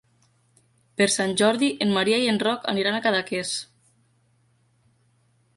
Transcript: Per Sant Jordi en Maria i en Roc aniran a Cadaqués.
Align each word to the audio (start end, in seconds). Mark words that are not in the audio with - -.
Per 1.01 1.07
Sant 1.15 1.33
Jordi 1.41 1.69
en 1.87 1.93
Maria 1.97 2.19
i 2.23 2.27
en 2.33 2.41
Roc 2.45 2.65
aniran 2.73 2.97
a 3.01 3.05
Cadaqués. 3.07 3.55